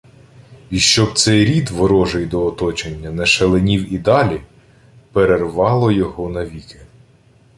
[0.69, 4.41] І щоб цей рід, ворожий до оточення, не шаленів і далі,–
[5.13, 6.79] перервало його навіки